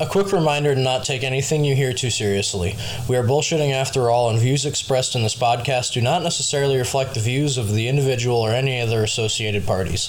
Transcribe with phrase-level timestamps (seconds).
[0.00, 2.74] A quick reminder to not take anything you hear too seriously.
[3.06, 7.12] We are bullshitting after all, and views expressed in this podcast do not necessarily reflect
[7.12, 10.08] the views of the individual or any other associated parties.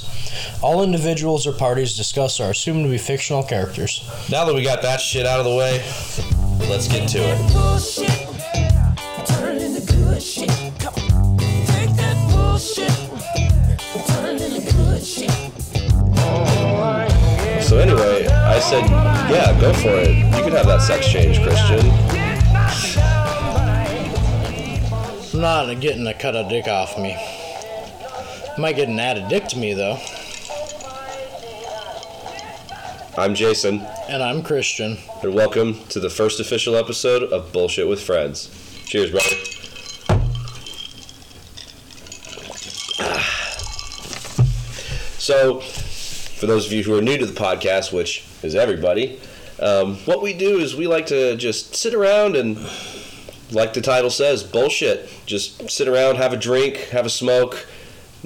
[0.61, 4.09] All individuals or parties discussed are assumed to be fictional characters.
[4.31, 5.83] Now that we got that shit out of the way,
[6.69, 7.37] let's get to it.
[17.61, 18.20] So anyway,
[18.51, 18.83] I said,
[19.31, 20.09] yeah, go for it.
[20.09, 21.79] You can have that sex change, Christian.
[25.33, 27.15] I'm not getting a cut a dick off me.
[28.57, 29.97] Might get an added dick to me though.
[33.17, 34.97] I'm Jason, And I'm Christian.
[35.23, 38.49] and welcome to the first official episode of Bullshit with Friends.
[38.85, 39.35] Cheers, brother.
[45.21, 45.61] So,
[46.41, 49.19] for those of you who are new to the podcast, which is everybody,
[49.59, 52.57] um, what we do is we like to just sit around and,
[53.51, 55.07] like the title says, bullshit.
[55.27, 57.67] Just sit around, have a drink, have a smoke,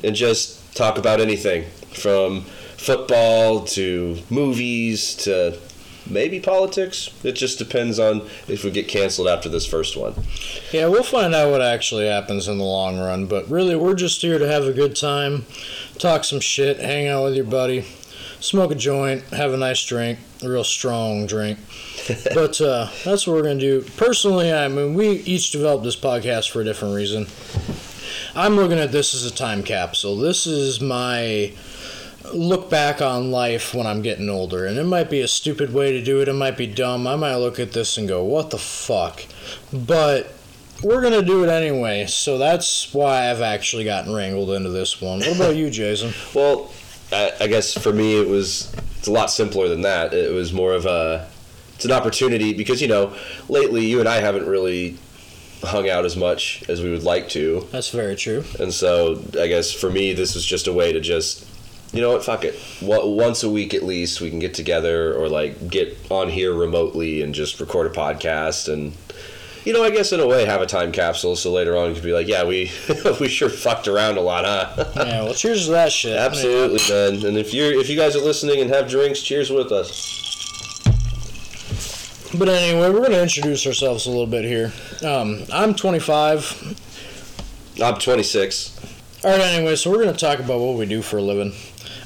[0.01, 2.43] and just talk about anything from
[2.77, 5.59] football to movies to
[6.09, 7.09] maybe politics.
[7.21, 10.13] It just depends on if we get canceled after this first one.
[10.71, 14.21] Yeah, we'll find out what actually happens in the long run, but really, we're just
[14.21, 15.45] here to have a good time,
[15.97, 17.85] talk some shit, hang out with your buddy,
[18.39, 21.59] smoke a joint, have a nice drink, a real strong drink.
[22.33, 23.89] but uh, that's what we're going to do.
[23.97, 27.27] Personally, I mean, we each developed this podcast for a different reason.
[28.35, 30.17] I'm looking at this as a time capsule.
[30.17, 31.53] This is my
[32.33, 34.65] look back on life when I'm getting older.
[34.65, 37.07] And it might be a stupid way to do it, it might be dumb.
[37.07, 39.25] I might look at this and go, what the fuck?
[39.71, 40.33] But
[40.83, 42.05] we're going to do it anyway.
[42.07, 45.19] So that's why I've actually gotten wrangled into this one.
[45.19, 46.13] What about you, Jason?
[46.35, 46.71] Well,
[47.11, 50.13] I, I guess for me it was it's a lot simpler than that.
[50.13, 51.27] It was more of a
[51.75, 53.15] it's an opportunity because you know
[53.49, 54.97] lately you and I haven't really
[55.63, 58.43] hung out as much as we would like to, That's very true.
[58.59, 61.47] and so I guess for me this was just a way to just
[61.93, 65.29] you know what fuck it once a week at least we can get together or
[65.29, 68.93] like get on here remotely and just record a podcast and.
[69.65, 71.95] You know, I guess in a way, have a time capsule so later on you
[71.95, 72.71] could be like, yeah, we
[73.19, 74.85] we sure fucked around a lot, huh?
[74.95, 76.15] Yeah, well, cheers to that shit.
[76.15, 77.25] Absolutely, man.
[77.25, 80.23] And if you're if you guys are listening and have drinks, cheers with us.
[82.37, 84.71] But anyway, we're going to introduce ourselves a little bit here.
[85.03, 86.79] Um, I'm 25.
[87.81, 88.79] I'm 26.
[89.23, 91.53] All right, anyway, so we're going to talk about what we do for a living.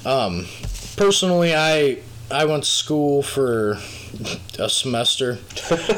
[0.06, 0.46] Um,
[0.96, 2.00] personally, I
[2.32, 3.80] I went to school for
[4.58, 5.38] a semester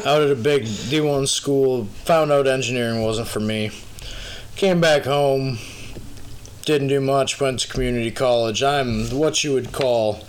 [0.04, 1.84] out at a big D1 school.
[2.04, 3.70] Found out engineering wasn't for me.
[4.56, 5.58] Came back home.
[6.64, 7.40] Didn't do much.
[7.40, 8.62] Went to community college.
[8.62, 10.24] I'm what you would call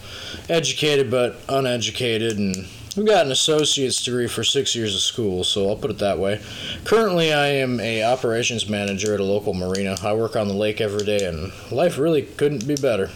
[0.50, 2.68] educated but uneducated, and
[2.98, 5.44] we got an associate's degree for six years of school.
[5.44, 6.42] So I'll put it that way.
[6.86, 9.96] Currently, I am a operations manager at a local marina.
[10.02, 13.10] I work on the lake every day, and life really couldn't be better.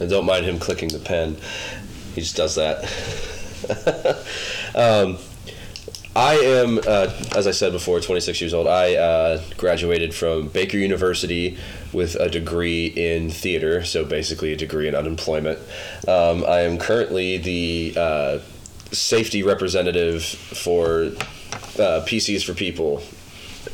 [0.00, 1.36] And don't mind him clicking the pen.
[2.14, 2.84] He just does that.
[4.74, 5.18] um,
[6.16, 8.66] I am, uh, as I said before, 26 years old.
[8.66, 11.56] I uh, graduated from Baker University
[11.92, 15.60] with a degree in theater, so basically a degree in unemployment.
[16.08, 18.38] Um, I am currently the uh,
[18.90, 21.12] safety representative for
[21.78, 23.00] uh, PCs for People,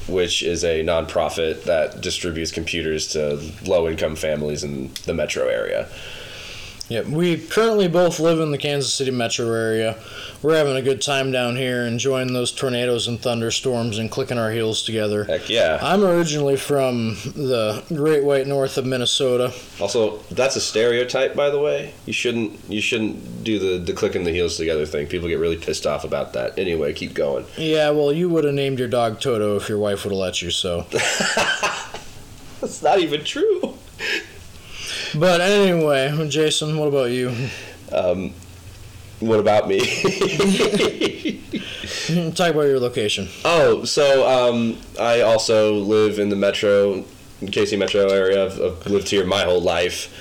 [0.07, 5.89] which is a nonprofit that distributes computers to low income families in the metro area.
[6.89, 9.97] Yep, we currently both live in the Kansas City metro area.
[10.43, 14.51] We're having a good time down here, enjoying those tornadoes and thunderstorms and clicking our
[14.51, 15.25] heels together.
[15.25, 15.79] Heck yeah.
[15.81, 19.55] I'm originally from the Great White North of Minnesota.
[19.81, 21.95] Also, that's a stereotype, by the way.
[22.05, 25.07] You shouldn't you shouldn't do the the clicking the heels together thing.
[25.07, 26.59] People get really pissed off about that.
[26.59, 27.47] Anyway, keep going.
[27.57, 30.43] Yeah, well, you would have named your dog Toto if your wife would have let
[30.43, 30.83] you, so.
[32.61, 33.74] That's not even true.
[35.17, 37.33] But anyway, Jason, what about you?
[37.93, 38.33] Um,
[39.21, 39.79] what about me?
[42.35, 43.29] Talk about your location.
[43.45, 47.05] oh, so um, I also live in the metro,
[47.41, 48.47] KC metro area.
[48.47, 50.13] I've, I've lived here my whole life.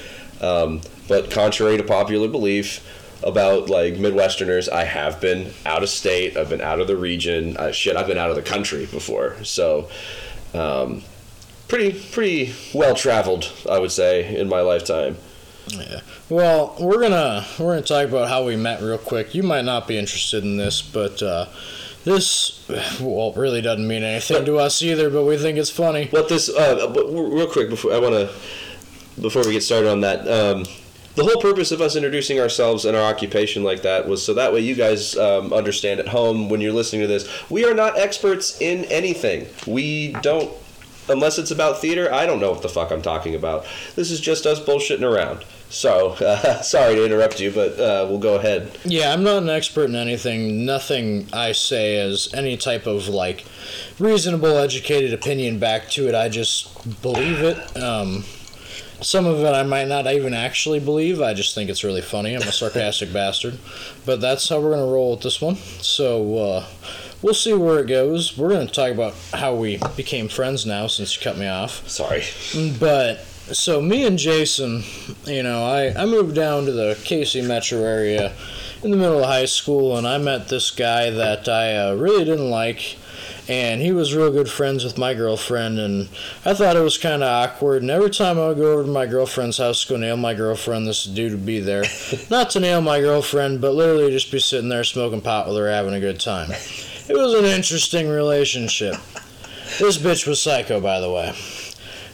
[0.44, 2.88] Um, but contrary to popular belief
[3.24, 6.38] about like Midwesterners, I have been out of state.
[6.38, 7.58] I've been out of the region.
[7.58, 9.44] Uh, shit, I've been out of the country before.
[9.44, 9.90] So,
[10.54, 11.04] um,
[11.68, 15.18] pretty pretty well traveled, I would say, in my lifetime.
[15.68, 16.02] Yeah.
[16.30, 19.34] Well, we're gonna we're gonna talk about how we met real quick.
[19.34, 21.48] You might not be interested in this, but uh,
[22.04, 22.68] this
[23.00, 25.10] well really doesn't mean anything to us either.
[25.10, 26.08] But we think it's funny.
[26.08, 26.50] What this?
[26.50, 28.34] Uh, but real quick before I want to,
[29.22, 30.66] before we get started on that, um,
[31.16, 34.52] the whole purpose of us introducing ourselves and our occupation like that was so that
[34.52, 37.30] way you guys um, understand at home when you're listening to this.
[37.50, 39.48] We are not experts in anything.
[39.68, 40.52] We don't,
[41.10, 42.12] unless it's about theater.
[42.14, 43.66] I don't know what the fuck I'm talking about.
[43.96, 45.46] This is just us bullshitting around.
[45.70, 48.78] So uh, sorry to interrupt you, but uh, we'll go ahead.
[48.86, 50.66] Yeah, I'm not an expert in anything.
[50.66, 53.46] Nothing I say is any type of like
[54.00, 56.16] reasonable, educated opinion back to it.
[56.16, 57.78] I just believe it.
[57.78, 58.24] Um,
[59.02, 61.22] some of it I might not even actually believe.
[61.22, 62.36] I just think it's really funny.
[62.36, 63.58] I'm a sarcastic bastard.
[64.06, 65.56] But that's how we're going to roll with this one.
[65.56, 66.66] So uh,
[67.24, 68.38] we'll see where it goes.
[68.38, 71.88] We're going to talk about how we became friends now since you cut me off.
[71.90, 72.24] Sorry.
[72.80, 74.84] But so me and Jason,
[75.26, 78.34] you know, I, I moved down to the KC metro area
[78.84, 82.26] in the middle of high school, and I met this guy that I uh, really
[82.26, 82.98] didn't like,
[83.48, 86.10] and he was real good friends with my girlfriend, and
[86.46, 87.82] I thought it was kind of awkward.
[87.82, 90.34] And every time I would go over to my girlfriend's house to go nail my
[90.34, 91.84] girlfriend, this dude would be there,
[92.30, 95.70] not to nail my girlfriend, but literally just be sitting there smoking pot with her,
[95.70, 96.50] having a good time.
[97.14, 98.96] It was an interesting relationship.
[99.80, 101.30] This bitch was psycho, by the way.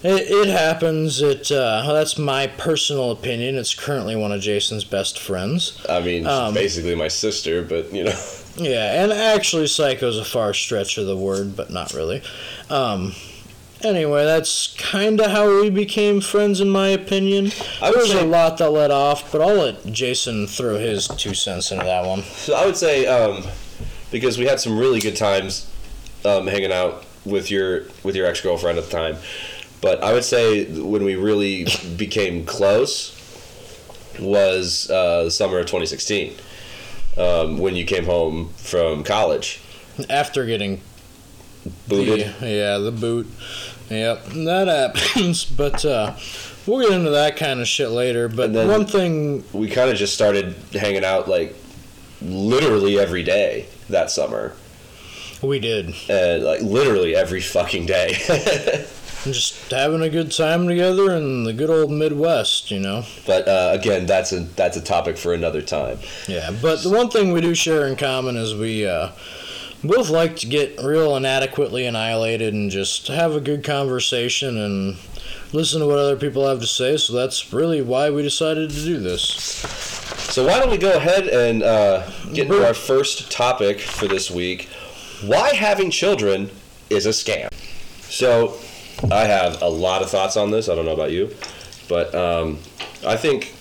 [0.03, 1.21] It, it happens.
[1.21, 3.55] It uh, that's my personal opinion.
[3.55, 5.83] It's currently one of Jason's best friends.
[5.87, 8.19] I mean, Um, basically my sister, but you know.
[8.57, 12.21] Yeah, and actually, psycho's a far stretch of the word, but not really.
[12.69, 13.13] Um,
[13.81, 17.53] anyway, that's kind of how we became friends, in my opinion.
[17.81, 21.71] I say- a lot that led off, but I'll let Jason throw his two cents
[21.71, 22.23] into that one.
[22.23, 23.43] So I would say um,
[24.11, 25.69] because we had some really good times
[26.25, 29.17] um, hanging out with your with your ex girlfriend at the time,
[29.81, 31.67] but I would say when we really
[31.97, 33.15] became close
[34.19, 36.33] was uh, the summer of 2016
[37.17, 39.61] um, when you came home from college.
[40.09, 40.81] After getting
[41.87, 42.35] Booted.
[42.39, 43.27] The, yeah, the boot.
[43.89, 45.45] Yep, that happens.
[45.57, 46.15] But uh,
[46.65, 48.29] we'll get into that kind of shit later.
[48.29, 51.55] But one thing, We kind of just started hanging out like
[52.21, 54.55] literally every day that summer,
[55.41, 58.17] we did and like literally every fucking day.
[59.23, 63.03] just having a good time together in the good old Midwest, you know.
[63.25, 65.99] but uh, again, that's a that's a topic for another time.
[66.27, 69.11] Yeah, but the one thing we do share in common is we uh,
[69.83, 74.97] both like to get real inadequately annihilated and just have a good conversation and
[75.53, 76.97] listen to what other people have to say.
[76.97, 79.23] So that's really why we decided to do this.
[80.33, 84.29] So why don't we go ahead and uh, get into our first topic for this
[84.29, 84.69] week?
[85.25, 86.49] Why having children
[86.89, 87.49] is a scam.
[88.03, 88.57] So
[89.11, 90.69] I have a lot of thoughts on this.
[90.69, 91.35] I don't know about you,
[91.87, 92.59] but um,
[93.05, 93.53] I think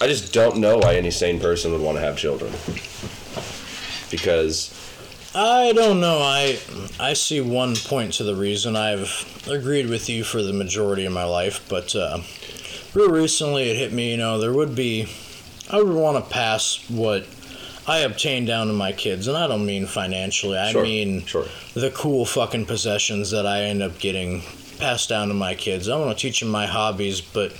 [0.00, 2.52] I just don't know why any sane person would want to have children
[4.10, 4.74] because
[5.34, 6.18] I don't know.
[6.18, 6.58] I
[7.00, 8.76] I see one point to the reason.
[8.76, 12.20] I've agreed with you for the majority of my life, but uh,
[12.92, 14.10] real recently it hit me.
[14.10, 15.08] You know, there would be.
[15.70, 17.26] I would want to pass what
[17.86, 20.58] I obtained down to my kids, and I don't mean financially.
[20.58, 21.46] I Sure, mean sure.
[21.72, 24.42] the cool fucking possessions that I end up getting
[24.78, 25.88] passed down to my kids.
[25.88, 27.56] I want to teach them my hobbies, but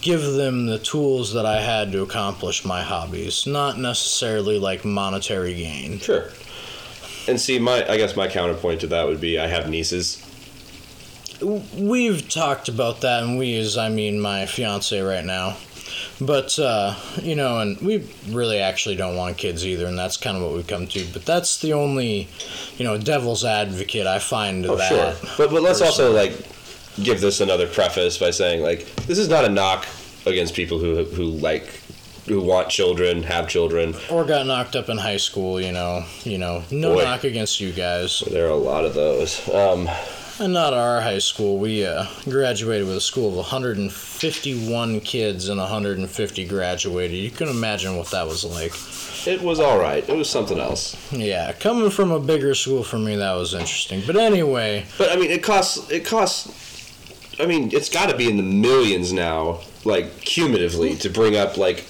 [0.00, 5.54] give them the tools that I had to accomplish my hobbies, not necessarily like monetary
[5.54, 6.00] gain.
[6.00, 6.30] Sure.
[7.28, 10.20] And see, my I guess my counterpoint to that would be I have nieces.
[11.40, 15.56] We've talked about that, and we is I mean my fiance right now.
[16.20, 20.36] But uh, you know, and we really actually don't want kids either, and that's kind
[20.36, 21.04] of what we've come to.
[21.12, 22.28] But that's the only,
[22.76, 24.88] you know, devil's advocate I find Oh, that.
[24.88, 25.30] sure.
[25.36, 26.32] But but let's also like
[27.02, 29.86] give this another preface by saying like this is not a knock
[30.26, 31.80] against people who who like
[32.26, 33.94] who want children, have children.
[34.10, 36.04] Or got knocked up in high school, you know.
[36.24, 37.02] You know, no Boy.
[37.04, 38.20] knock against you guys.
[38.30, 39.48] There are a lot of those.
[39.48, 39.88] Um,
[40.40, 41.58] And not our high school.
[41.58, 47.16] We uh, graduated with a school of 151 kids, and 150 graduated.
[47.18, 48.72] You can imagine what that was like.
[49.26, 50.08] it was all right.
[50.08, 50.96] It was something else.
[51.12, 54.02] Yeah, coming from a bigger school for me, that was interesting.
[54.06, 55.90] But anyway, But I mean, it costs.
[55.90, 56.50] It costs.
[57.38, 61.56] I mean, it's got to be in the millions now, like cumulatively, to bring up
[61.56, 61.84] like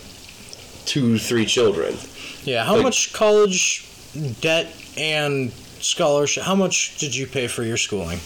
[0.86, 1.96] two, three children.
[2.44, 3.84] yeah, how Like- much college
[4.40, 6.42] debt and scholarship?
[6.44, 8.20] How much did you pay for your schooling?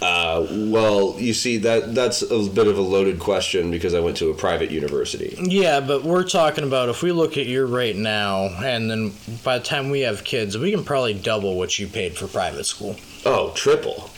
[0.00, 4.16] Uh, well, you see that that's a bit of a loaded question because I went
[4.16, 5.36] to a private university.
[5.40, 9.12] Yeah, but we're talking about if we look at your rate now, and then
[9.44, 12.64] by the time we have kids, we can probably double what you paid for private
[12.66, 12.96] school.
[13.24, 14.10] Oh, triple.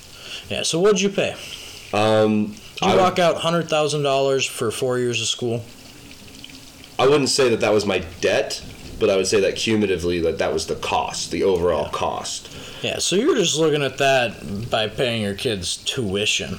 [0.49, 1.35] Yeah, so what'd you pay?
[1.93, 5.63] Um, Did you I, rock out hundred thousand dollars for four years of school?
[6.99, 8.63] I wouldn't say that that was my debt,
[9.01, 12.49] but I would say that cumulatively that that was the cost, the overall cost.
[12.83, 16.59] Yeah, so you're just looking at that by paying your kids tuition.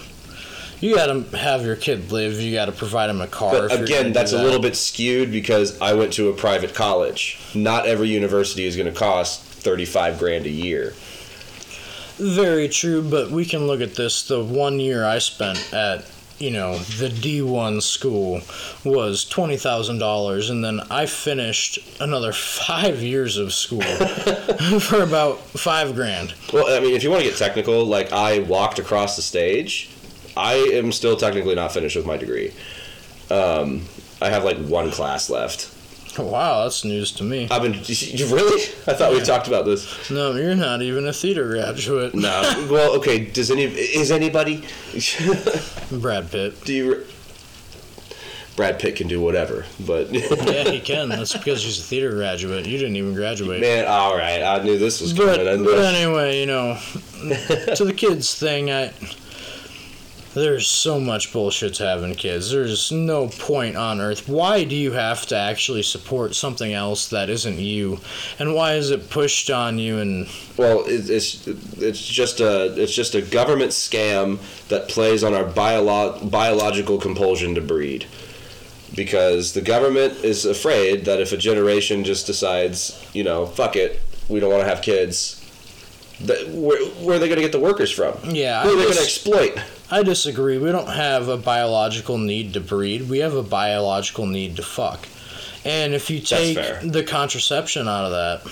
[0.82, 2.34] You got to have your kid live.
[2.34, 3.52] You got to provide him a car.
[3.52, 7.40] But again, that's do a little bit skewed because I went to a private college.
[7.56, 10.94] Not every university is going to cost 35 grand a year.
[12.18, 14.28] Very true, but we can look at this.
[14.28, 16.06] The one year I spent at,
[16.38, 18.42] you know, the D1 school
[18.84, 23.82] was $20,000, and then I finished another five years of school
[24.80, 26.34] for about five grand.
[26.52, 29.90] Well, I mean, if you want to get technical, like I walked across the stage,
[30.36, 32.54] I am still technically not finished with my degree.
[33.32, 33.88] Um,
[34.22, 35.72] I have like one class left.
[36.26, 37.48] Wow, that's news to me.
[37.52, 38.62] I've been you really?
[38.88, 40.10] I thought we talked about this.
[40.10, 42.16] No, you're not even a theater graduate.
[42.16, 42.68] No.
[42.72, 43.26] well, okay.
[43.26, 44.64] Does any is anybody?
[45.92, 46.64] Brad Pitt.
[46.64, 47.06] do you?
[48.56, 51.10] Brad Pitt can do whatever, but Yeah, he can.
[51.10, 52.66] That's because he's a theater graduate.
[52.66, 53.60] You didn't even graduate.
[53.60, 54.42] man, all right.
[54.42, 55.44] I knew this was coming.
[55.44, 56.80] But, but anyway, you know,
[57.76, 58.94] to the kids thing, I
[60.36, 62.52] there's so much bullshit to having kids.
[62.52, 64.28] There's no point on earth.
[64.30, 68.00] Why do you have to actually support something else that isn't you?
[68.38, 69.98] And why is it pushed on you?
[69.98, 70.28] And
[70.58, 75.46] Well, it, it's it's just a it's just a government scam that plays on our
[75.46, 78.06] biolo- biological compulsion to breed,
[78.94, 84.02] because the government is afraid that if a generation just decides, you know, fuck it,
[84.28, 85.42] we don't want to have kids,
[86.22, 88.18] that where, where are they going to get the workers from?
[88.36, 89.60] yeah, Who are I, they going to exploit?
[89.92, 90.58] I disagree.
[90.58, 93.08] We don't have a biological need to breed.
[93.10, 95.08] We have a biological need to fuck.
[95.64, 98.52] And if you take the contraception out of that,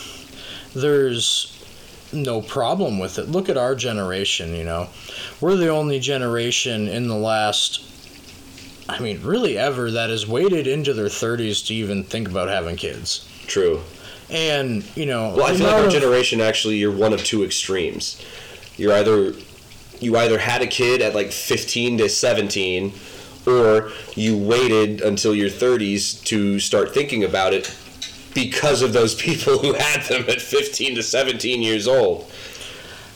[0.75, 1.50] there's
[2.12, 3.30] no problem with it.
[3.30, 4.90] Look at our generation, you know.
[5.42, 7.82] We're the only generation in the last
[8.90, 12.75] I mean, really ever that has waited into their 30s to even think about having
[12.75, 13.25] kids.
[13.48, 13.82] True.
[14.30, 17.44] And, you know, Well, I feel like our of- generation actually you're one of two
[17.46, 18.22] extremes.
[18.75, 19.34] You're either
[20.04, 22.94] you either had a kid at like 15 to 17
[23.46, 27.76] or you waited until your 30s to start thinking about it
[28.34, 32.32] because of those people who had them at 15 to 17 years old.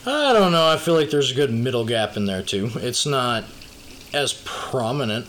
[0.05, 0.67] I don't know.
[0.69, 2.69] I feel like there's a good middle gap in there too.
[2.75, 3.43] It's not
[4.13, 5.25] as prominent,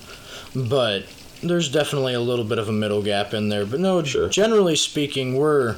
[0.55, 1.05] but
[1.43, 3.67] there's definitely a little bit of a middle gap in there.
[3.67, 4.29] But no, Sure.
[4.29, 5.77] generally speaking, we're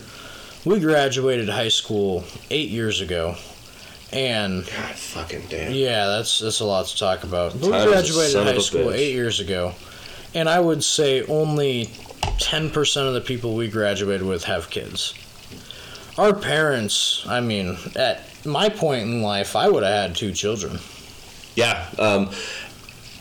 [0.65, 3.37] we graduated high school eight years ago,
[4.13, 5.73] and God fucking damn.
[5.73, 7.55] yeah, that's that's a lot to talk about.
[7.55, 8.95] We Time is a graduated high school bitch.
[8.95, 9.75] eight years ago,
[10.35, 11.91] and I would say only
[12.39, 15.15] ten percent of the people we graduated with have kids.
[16.19, 20.79] Our parents, I mean, at my point in life, I would have had two children.
[21.55, 21.89] Yeah.
[21.99, 22.31] Um,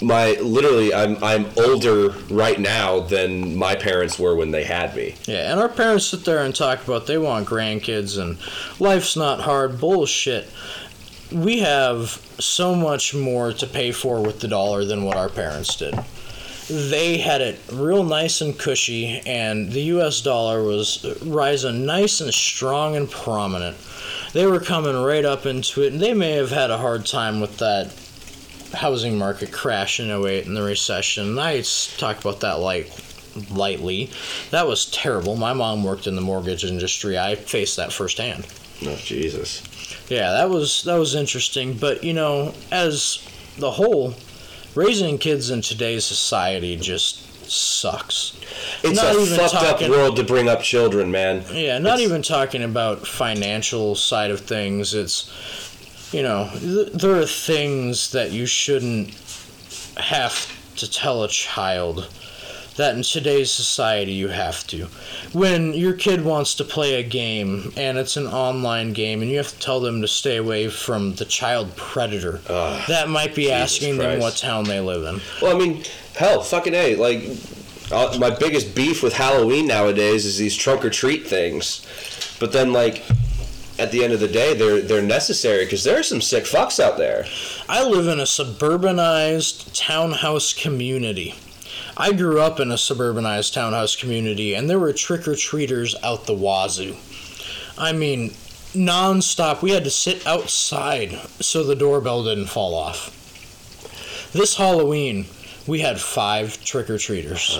[0.02, 5.16] my literally, I'm I'm older right now than my parents were when they had me.
[5.26, 8.38] Yeah, and our parents sit there and talk about they want grandkids and
[8.80, 9.80] life's not hard.
[9.80, 10.50] Bullshit.
[11.32, 15.76] We have so much more to pay for with the dollar than what our parents
[15.76, 15.94] did.
[16.70, 22.34] They had it real nice and cushy, and the US dollar was rising nice and
[22.34, 23.78] strong and prominent.
[24.34, 27.42] They were coming right up into it, and they may have had a hard time
[27.42, 27.92] with that
[28.74, 31.38] housing market crash in 08 and the recession.
[31.40, 31.62] I
[31.98, 32.92] talk about that light,
[33.52, 34.10] lightly.
[34.52, 35.36] That was terrible.
[35.36, 37.18] My mom worked in the mortgage industry.
[37.18, 38.46] I faced that firsthand.
[38.86, 39.62] Oh Jesus.
[40.10, 44.14] Yeah, that was that was interesting, but you know, as the whole
[44.76, 48.34] raising kids in today's society just sucks.
[48.84, 51.44] It's Not a even fucked talking- up world to bring up children, man.
[51.52, 54.94] Yeah, not It's- even talking about financial side of things.
[54.94, 55.30] It's
[56.12, 59.14] you know, th- there are things that you shouldn't
[59.98, 62.10] have to tell a child
[62.78, 64.88] that in today's society you have to.
[65.34, 69.38] When your kid wants to play a game and it's an online game and you
[69.38, 73.44] have to tell them to stay away from the child predator, Ugh, that might be
[73.44, 75.22] Jesus asking them what town they live in.
[75.42, 75.84] Well, I mean,
[76.16, 76.96] hell, fucking a.
[76.96, 77.26] Like,
[77.92, 81.86] uh, my biggest beef with Halloween nowadays is these trunk or treat things.
[82.40, 83.04] But then, like,
[83.80, 86.80] at the end of the day, they're they're necessary because there are some sick fucks
[86.80, 87.26] out there.
[87.68, 91.36] I live in a suburbanized townhouse community.
[91.98, 96.26] I grew up in a suburbanized townhouse community, and there were trick or treaters out
[96.26, 96.96] the wazoo.
[97.78, 98.32] I mean,
[98.74, 99.62] nonstop.
[99.62, 103.16] We had to sit outside so the doorbell didn't fall off.
[104.34, 105.26] This Halloween,
[105.66, 107.58] we had five trick or treaters.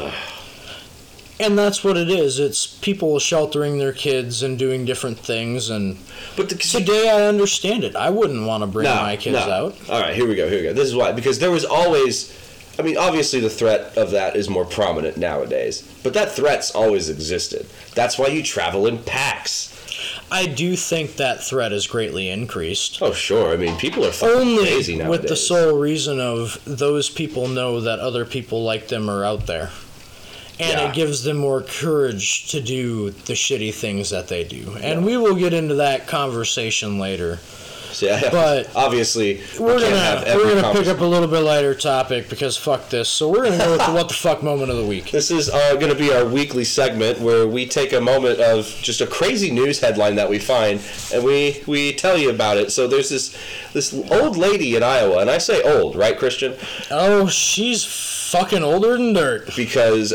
[1.42, 2.38] And that's what it is.
[2.38, 5.70] It's people sheltering their kids and doing different things.
[5.70, 5.98] And
[6.36, 7.96] But the, today I understand it.
[7.96, 9.52] I wouldn't want to bring No, my kids no.
[9.52, 9.76] out.
[9.90, 10.50] All right, here we go.
[10.50, 10.74] Here we go.
[10.74, 12.36] This is why because there was always.
[12.78, 17.10] I mean, obviously, the threat of that is more prominent nowadays, but that threat's always
[17.10, 17.66] existed.
[17.94, 19.76] That's why you travel in packs.
[20.32, 23.00] I do think that threat is greatly increased.
[23.02, 23.52] Oh sure.
[23.52, 25.20] I mean, people are fucking Only crazy nowadays.
[25.22, 29.46] with the sole reason of those people know that other people like them are out
[29.48, 29.72] there.
[30.60, 30.90] And Yeah.
[30.90, 34.76] it gives them more courage to do the shitty things that they do.
[34.82, 37.40] And we will get into that conversation later.
[38.00, 41.28] Yeah, but obviously We're we can't have gonna every we're gonna pick up a little
[41.28, 43.10] bit lighter topic because fuck this.
[43.10, 45.10] So we're gonna go with the what the fuck moment of the week.
[45.12, 48.66] This is uh, going to be our weekly segment where we take a moment of
[48.82, 50.82] just a crazy news headline that we find
[51.14, 52.72] and we we tell you about it.
[52.72, 53.36] So there's this
[53.74, 56.56] this old lady in Iowa, and I say old, right, Christian?
[56.92, 57.84] Oh, she's
[58.30, 59.50] fucking older than dirt.
[59.56, 60.14] Because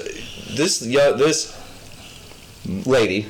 [0.56, 1.60] this yeah, this
[2.66, 3.26] lady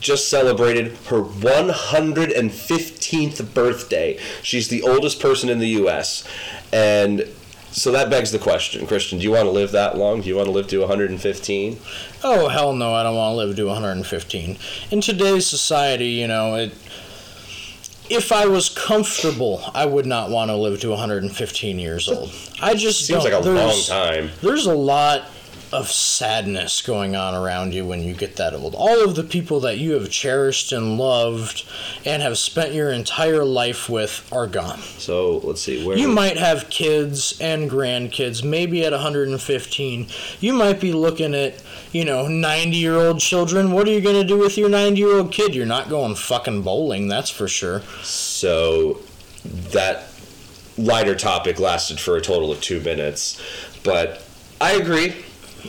[0.00, 4.18] just celebrated her 115th birthday.
[4.42, 6.26] She's the oldest person in the U.S.
[6.72, 7.26] and
[7.70, 9.18] so that begs the question, Christian.
[9.18, 10.20] Do you want to live that long?
[10.20, 11.78] Do you want to live to 115?
[12.22, 14.58] Oh hell no, I don't want to live to 115.
[14.90, 16.72] In today's society, you know, it
[18.10, 22.30] if I was comfortable, I would not want to live to 115 years old.
[22.60, 23.32] I just Seems don't.
[23.32, 24.30] like a long time.
[24.42, 25.28] There's a lot
[25.72, 28.74] of sadness going on around you when you get that old.
[28.74, 31.64] All of the people that you have cherished and loved
[32.04, 34.80] and have spent your entire life with are gone.
[34.98, 40.06] So let's see where You might have kids and grandkids, maybe at 115.
[40.40, 41.62] You might be looking at,
[41.92, 43.72] you know, 90 year old children.
[43.72, 45.54] What are you going to do with your 90 year old kid?
[45.54, 47.80] You're not going fucking bowling, that's for sure.
[48.02, 49.00] So
[49.44, 50.08] that
[50.76, 53.40] lighter topic lasted for a total of two minutes.
[53.82, 54.22] But
[54.60, 55.24] I agree.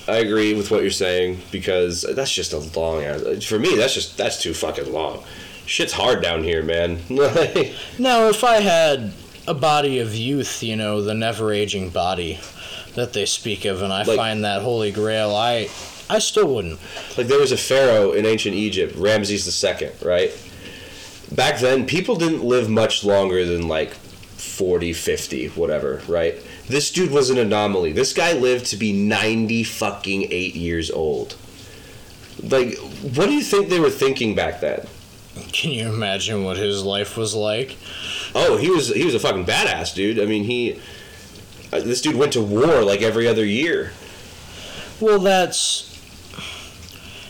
[0.08, 3.44] I agree with what you're saying because that's just a long ass.
[3.46, 5.24] For me, that's just that's too fucking long.
[5.66, 7.00] Shit's hard down here, man.
[8.00, 9.14] Now, if I had
[9.48, 12.40] a body of youth, you know, the never aging body
[12.96, 15.70] that they speak of, and I Like- find that holy grail, I.
[16.10, 16.80] I still wouldn't.
[17.18, 20.32] like there was a pharaoh in ancient Egypt, Ramses II, right?
[21.32, 26.36] Back then, people didn't live much longer than like 40, 50, whatever, right?
[26.68, 27.92] This dude was an anomaly.
[27.92, 31.36] This guy lived to be 90 fucking 8 years old.
[32.42, 34.88] Like, what do you think they were thinking back then?
[35.52, 37.78] Can you imagine what his life was like?
[38.36, 40.20] Oh, he was he was a fucking badass, dude.
[40.20, 40.80] I mean, he
[41.72, 43.94] uh, this dude went to war like every other year.
[45.00, 45.90] Well, that's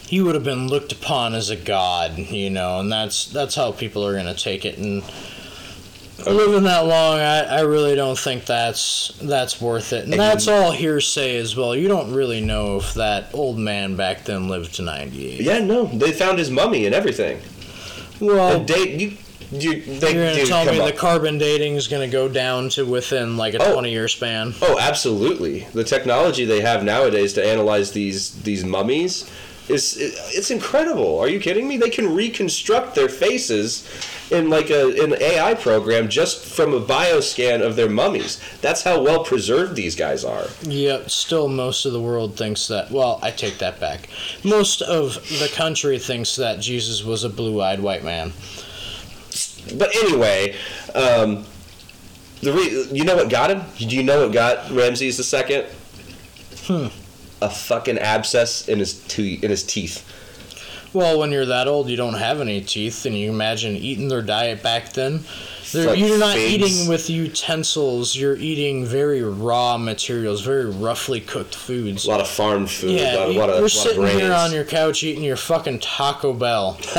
[0.08, 3.72] he would have been looked upon as a god, you know, and that's that's how
[3.72, 4.78] people are gonna take it.
[4.78, 5.04] And
[6.32, 10.06] living that long, I, I really don't think that's that's worth it.
[10.06, 11.76] And And that's all hearsay as well.
[11.76, 15.42] You don't really know if that old man back then lived to ninety eight.
[15.42, 17.40] Yeah, no, they found his mummy and everything.
[18.20, 19.18] Well, And date you
[19.52, 20.86] you they you're gonna dude, tell me on.
[20.88, 23.74] the carbon dating is gonna go down to within like a Oh.
[23.74, 24.54] twenty year span.
[24.62, 25.68] Oh, absolutely.
[25.74, 29.30] The technology they have nowadays to analyze these these mummies
[29.70, 31.20] is it, it's incredible.
[31.20, 31.78] Are you kidding me?
[31.78, 33.88] They can reconstruct their faces
[34.32, 38.42] in like a an AI program just from a bioscan of their mummies.
[38.62, 40.48] That's how well preserved these guys are.
[40.64, 42.92] Yet still most of the world thinks that.
[42.92, 44.10] Well, I take that back.
[44.44, 48.34] Most of the country thinks that Jesus was a blue-eyed white man.
[49.78, 50.56] But anyway,
[50.94, 51.46] um,
[52.42, 53.64] the re- you know what got him?
[53.78, 55.66] Do you know what got Ramses the second?
[56.66, 56.88] Hmm.
[57.44, 60.10] A fucking abscess in his te- in his teeth.
[60.94, 64.22] Well, when you're that old, you don't have any teeth, and you imagine eating their
[64.22, 65.26] diet back then.
[65.76, 66.54] Like you're not figs.
[66.54, 68.16] eating with utensils.
[68.16, 72.06] You're eating very raw materials, very roughly cooked foods.
[72.06, 72.92] A lot of farm food.
[72.92, 75.80] a Yeah, lot, you, lot of, you're sitting here on your couch eating your fucking
[75.80, 76.78] Taco Bell.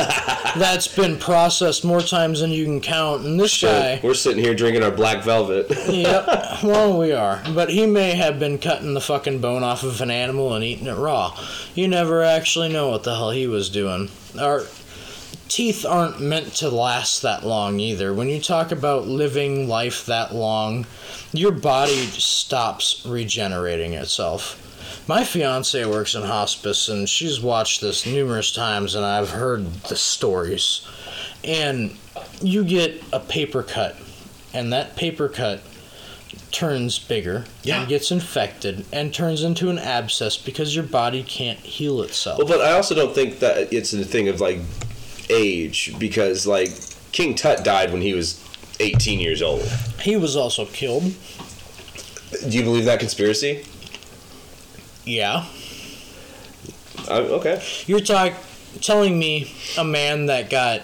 [0.57, 4.01] That's been processed more times than you can count, and this Shit, guy.
[4.07, 5.67] We're sitting here drinking our black velvet.
[5.89, 6.27] yep.
[6.63, 7.43] Well, we are.
[7.55, 10.87] But he may have been cutting the fucking bone off of an animal and eating
[10.87, 11.37] it raw.
[11.75, 14.11] You never actually know what the hell he was doing.
[14.39, 14.63] Our
[15.55, 18.13] teeth aren't meant to last that long either.
[18.13, 20.85] When you talk about living life that long,
[21.33, 24.61] your body stops regenerating itself.
[25.07, 29.95] My fiance works in hospice and she's watched this numerous times and I've heard the
[29.95, 30.85] stories.
[31.45, 31.97] And
[32.43, 33.97] you get a paper cut
[34.53, 35.61] and that paper cut
[36.51, 37.81] turns bigger Yeah.
[37.81, 42.39] and gets infected and turns into an abscess because your body can't heal itself.
[42.39, 44.59] well, but I also don't think that it's a thing of like
[45.31, 46.71] age because like
[47.13, 48.43] King Tut died when he was
[48.81, 49.63] 18 years old.
[50.01, 51.15] he was also killed.
[52.49, 53.65] Do you believe that conspiracy?
[55.05, 55.47] Yeah.
[57.09, 57.63] Uh, okay.
[57.87, 58.33] You're talk,
[58.81, 60.83] telling me a man that got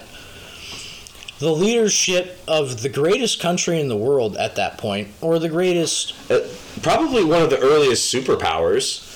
[1.39, 6.13] the leadership of the greatest country in the world at that point, or the greatest.
[6.31, 6.39] Uh,
[6.81, 9.10] probably one of the earliest superpowers.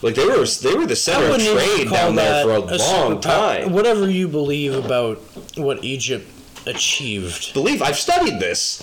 [0.00, 3.20] Like they were they were the center of trade down there for a, a long
[3.20, 3.72] time.
[3.72, 5.18] Whatever you believe about
[5.56, 6.26] what Egypt
[6.66, 8.82] achieved, Believe I've studied this.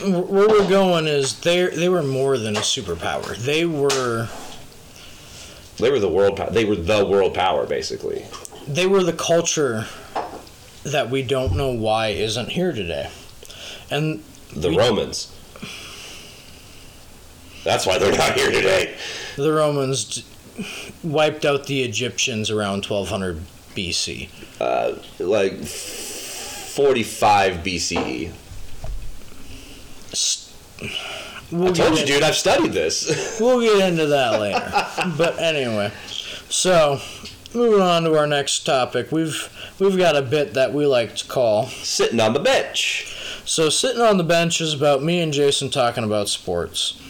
[0.00, 3.36] where we're going is they they were more than a superpower.
[3.36, 4.28] They were
[5.78, 6.36] They were the world.
[6.36, 8.24] pow- They were the world power, basically.
[8.66, 9.86] they were the culture
[10.82, 13.10] that we don't know why isn't here today.
[13.90, 14.22] And
[14.52, 15.28] The We- Romans.
[17.66, 18.94] That's why they're not here today.
[19.36, 20.24] the Romans d-
[21.02, 23.40] wiped out the Egyptians around 1200
[23.74, 24.28] BC.
[24.60, 28.30] Uh, like 45 BCE.
[31.50, 32.22] We'll I told you, dude.
[32.22, 33.38] I've studied this.
[33.40, 34.72] We'll get into that later.
[35.18, 35.92] but anyway,
[36.48, 37.00] so
[37.52, 39.48] moving on to our next topic, we've
[39.80, 41.66] we've got a bit that we like to call.
[41.66, 43.12] Sitting on the bench.
[43.44, 47.00] So sitting on the bench is about me and Jason talking about sports.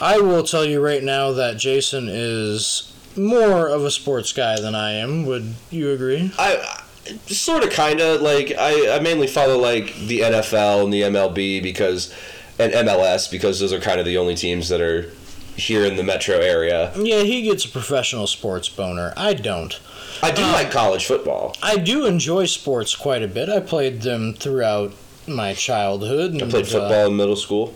[0.00, 4.74] I will tell you right now that Jason is more of a sports guy than
[4.74, 5.24] I am.
[5.26, 6.32] Would you agree?
[6.38, 10.92] I, I sort of, kind of like I, I mainly follow like the NFL and
[10.92, 12.12] the MLB because,
[12.58, 15.10] and MLS because those are kind of the only teams that are
[15.56, 16.92] here in the metro area.
[16.96, 19.14] Yeah, he gets a professional sports boner.
[19.16, 19.78] I don't.
[20.22, 21.56] I do Uh, like college football.
[21.62, 23.48] I do enjoy sports quite a bit.
[23.48, 24.92] I played them throughout
[25.26, 26.34] my childhood.
[26.34, 27.74] I and, played uh, football in middle school.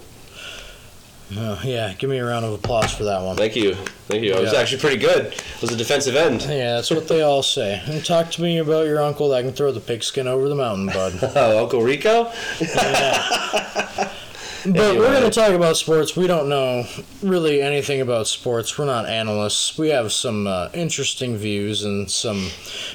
[1.36, 3.36] Oh, yeah, give me a round of applause for that one.
[3.36, 3.74] Thank you,
[4.08, 4.34] thank you.
[4.34, 4.58] I was Yeah.
[4.58, 5.26] actually pretty good.
[5.26, 6.42] It was a defensive end.
[6.42, 7.80] Yeah, that's what they all say.
[7.86, 10.86] And talk to me about your uncle that can throw the pigskin over the mountain,
[10.86, 11.18] bud.
[11.36, 12.32] Oh, Uncle Rico.
[14.64, 16.16] But we're going to talk about sports.
[16.16, 16.84] We don't know
[17.22, 18.76] really anything about sports.
[18.78, 19.78] We're not analysts.
[19.78, 22.48] We have some uh, interesting views and some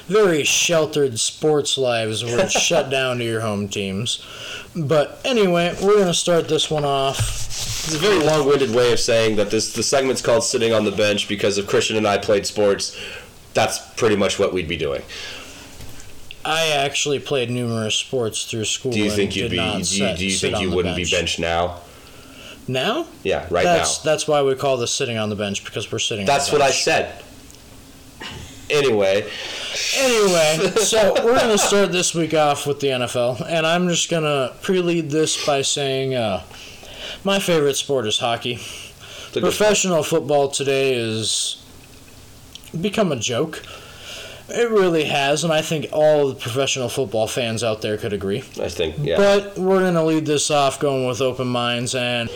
[0.06, 4.24] very sheltered sports lives where it's shut down to your home teams.
[4.76, 7.18] But anyway, we're going to start this one off.
[7.18, 10.92] It's a very long-winded way of saying that this the segment's called "Sitting on the
[10.92, 12.96] Bench" because if Christian and I played sports,
[13.54, 15.02] that's pretty much what we'd be doing.
[16.46, 18.92] I actually played numerous sports through school.
[18.92, 19.82] Do you and think you'd did be?
[19.82, 21.10] Do you, do you think you wouldn't bench.
[21.10, 21.80] be benched now?
[22.68, 23.06] now?
[23.22, 24.10] Yeah, right that's now.
[24.10, 26.26] that's why we call this sitting on the bench because we're sitting.
[26.26, 27.22] That's on the what I said.
[28.68, 29.24] Anyway,
[29.96, 34.52] Anyway, so we're gonna start this week off with the NFL, and I'm just gonna
[34.62, 36.42] pre-lead this by saying uh,
[37.22, 38.54] my favorite sport is hockey.
[38.54, 41.62] it's a good- Professional football today is
[42.80, 43.62] become a joke.
[44.48, 48.38] It really has, and I think all the professional football fans out there could agree.
[48.60, 49.16] I think yeah.
[49.16, 51.94] But we're going to lead this off going with open minds.
[51.96, 52.30] And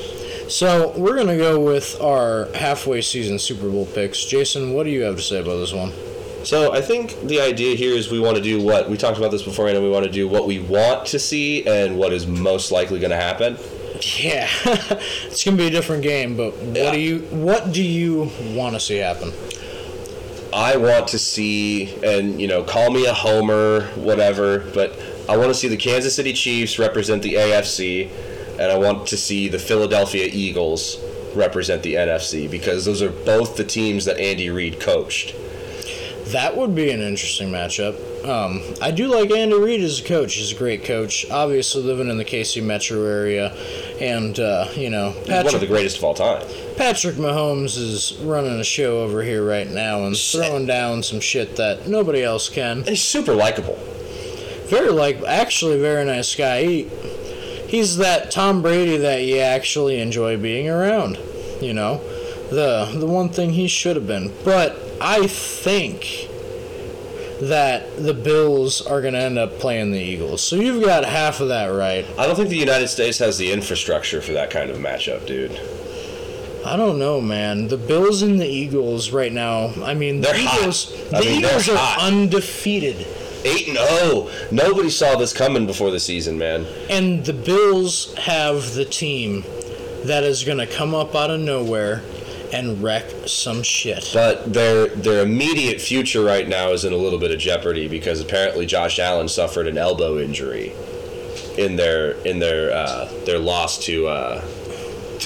[0.48, 4.24] so we're going to go with our halfway season Super Bowl picks.
[4.24, 5.92] Jason, what do you have to say about this one?
[6.44, 9.30] So I think the idea here is we want to do what we talked about
[9.30, 12.26] this before, and we want to do what we want to see and what is
[12.26, 13.56] most likely going to happen.
[14.18, 16.92] Yeah, it's going to be a different game, but what Yeah.
[16.92, 19.32] do you what do you want to see happen?
[20.52, 25.48] I want to see, and you know, call me a homer, whatever, but I want
[25.48, 28.10] to see the Kansas City Chiefs represent the AFC,
[28.52, 30.98] and I want to see the Philadelphia Eagles
[31.34, 35.34] represent the NFC because those are both the teams that Andy Reid coached.
[36.32, 37.96] That would be an interesting matchup.
[38.24, 40.34] Um, I do like Andy Reid as a coach.
[40.34, 41.28] He's a great coach.
[41.30, 43.52] Obviously, living in the KC metro area,
[44.00, 46.42] and uh, you know, He's one of the greatest of all time.
[46.80, 51.56] Patrick Mahomes is running a show over here right now and throwing down some shit
[51.56, 52.84] that nobody else can.
[52.84, 53.74] He's super likable.
[54.64, 56.64] Very like, actually, very nice guy.
[56.64, 56.82] He,
[57.68, 61.18] he's that Tom Brady that you actually enjoy being around.
[61.60, 61.98] You know,
[62.48, 64.32] the the one thing he should have been.
[64.42, 66.30] But I think
[67.42, 70.42] that the Bills are going to end up playing the Eagles.
[70.42, 72.06] So you've got half of that right.
[72.18, 75.60] I don't think the United States has the infrastructure for that kind of matchup, dude.
[76.64, 77.68] I don't know, man.
[77.68, 79.72] The Bills and the Eagles right now.
[79.82, 80.58] I mean, They're the hot.
[80.60, 80.92] Eagles.
[81.12, 82.12] I The mean, they're Eagles are hot.
[82.12, 83.06] undefeated,
[83.44, 86.66] Eight and oh, nobody saw this coming before the season, man.
[86.90, 89.44] and the Bills have the team
[90.04, 92.02] that is going to come up out of nowhere
[92.52, 94.10] and wreck some shit.
[94.12, 98.20] But their their immediate future right now is in a little bit of jeopardy because
[98.20, 100.72] apparently Josh Allen suffered an elbow injury
[101.56, 104.44] in their in their uh, their loss to uh,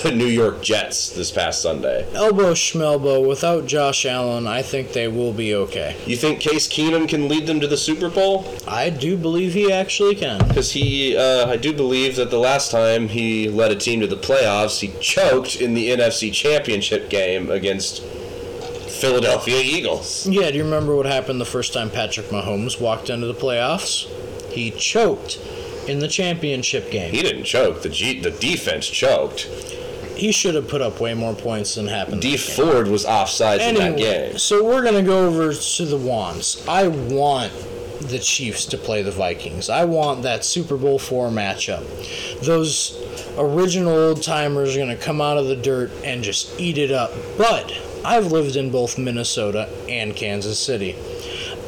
[0.02, 2.06] the New York Jets this past Sunday.
[2.14, 3.26] Elbow schmelbo.
[3.26, 5.96] Without Josh Allen, I think they will be okay.
[6.06, 8.44] You think Case Keenum can lead them to the Super Bowl?
[8.66, 10.46] I do believe he actually can.
[10.46, 14.06] Because he, uh, I do believe that the last time he led a team to
[14.06, 20.26] the playoffs, he choked in the NFC Championship game against Philadelphia Eagles.
[20.26, 24.06] Yeah, do you remember what happened the first time Patrick Mahomes walked into the playoffs?
[24.50, 25.38] He choked
[25.88, 27.12] in the championship game.
[27.12, 27.82] He didn't choke.
[27.82, 29.48] The G, the defense choked.
[30.16, 32.22] He should have put up way more points than happened.
[32.22, 34.38] Dee Ford was offsides in that game.
[34.38, 36.62] so we're gonna go over to the wands.
[36.68, 37.52] I want
[38.00, 39.70] the Chiefs to play the Vikings.
[39.70, 41.82] I want that Super Bowl four matchup.
[42.44, 42.98] Those
[43.38, 47.12] original old timers are gonna come out of the dirt and just eat it up.
[47.38, 47.72] But
[48.04, 50.94] I've lived in both Minnesota and Kansas City.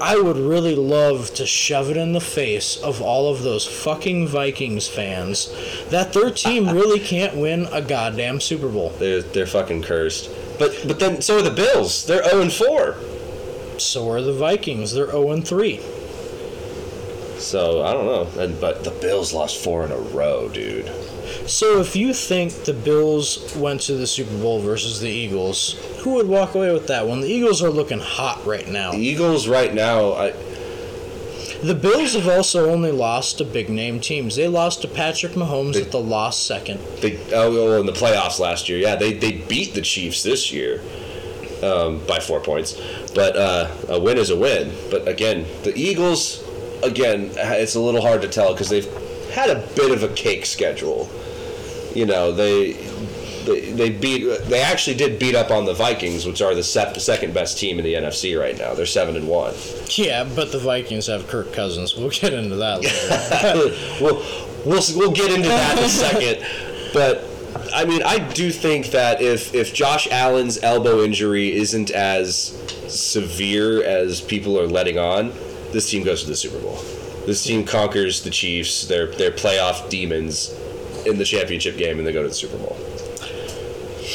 [0.00, 4.28] I would really love to shove it in the face of all of those fucking
[4.28, 5.52] Vikings fans
[5.90, 8.90] that their team really can't win a goddamn Super Bowl.
[8.98, 10.30] They're they're fucking cursed.
[10.58, 12.06] But but then so are the Bills.
[12.06, 12.96] They're 0 and 4.
[13.78, 14.92] So are the Vikings.
[14.92, 15.80] They're 0 and 3.
[17.38, 18.42] So I don't know.
[18.42, 20.90] And but the Bills lost four in a row, dude.
[21.46, 26.14] So if you think the Bills went to the Super Bowl versus the Eagles, who
[26.14, 27.20] would walk away with that one?
[27.20, 28.92] The Eagles are looking hot right now.
[28.92, 30.30] The Eagles right now, I,
[31.62, 34.36] The Bills have also only lost to big name teams.
[34.36, 36.80] They lost to Patrick Mahomes at the last second.
[37.00, 40.52] they oh well, in the playoffs last year, yeah, they they beat the Chiefs this
[40.52, 40.82] year
[41.62, 42.80] um, by four points.
[43.14, 44.72] But uh, a win is a win.
[44.90, 46.44] But again, the Eagles,
[46.82, 48.90] again, it's a little hard to tell because they've
[49.30, 51.08] had a bit of a cake schedule.
[51.96, 52.74] You know, they.
[53.46, 54.26] They, they beat.
[54.46, 57.78] They actually did beat up on the Vikings, which are the sep- second best team
[57.78, 58.74] in the NFC right now.
[58.74, 59.54] They're seven and one.
[59.90, 61.94] Yeah, but the Vikings have Kirk Cousins.
[61.96, 63.76] We'll get into that later.
[64.00, 64.16] we'll,
[64.66, 66.44] we'll we'll get into that in a second.
[66.92, 67.24] But
[67.72, 72.48] I mean, I do think that if if Josh Allen's elbow injury isn't as
[72.88, 75.32] severe as people are letting on,
[75.70, 76.78] this team goes to the Super Bowl.
[77.26, 78.88] This team conquers the Chiefs.
[78.88, 80.52] They're they're playoff demons
[81.06, 82.76] in the championship game, and they go to the Super Bowl.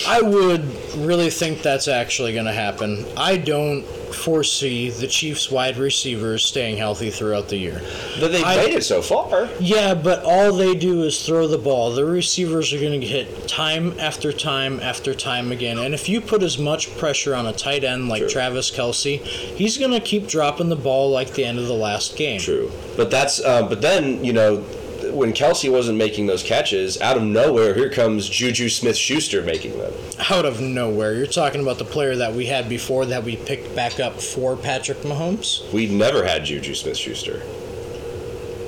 [0.07, 0.63] I would
[0.95, 3.05] really think that's actually going to happen.
[3.17, 7.81] I don't foresee the Chiefs wide receivers staying healthy throughout the year.
[8.19, 9.49] But they've I- made it so far.
[9.59, 11.93] Yeah, but all they do is throw the ball.
[11.93, 15.77] The receivers are going to get hit time after time after time again.
[15.77, 18.29] And if you put as much pressure on a tight end like True.
[18.29, 22.15] Travis Kelce, he's going to keep dropping the ball like the end of the last
[22.15, 22.39] game.
[22.39, 24.63] True, but that's um, but then you know
[25.13, 29.93] when Kelce wasn't making those catches, out of nowhere here comes Juju Smith-Schuster making them.
[30.29, 31.13] Out of nowhere.
[31.13, 34.55] You're talking about the player that we had before that we picked back up for
[34.55, 35.71] Patrick Mahomes?
[35.73, 37.41] We never had Juju Smith Schuster.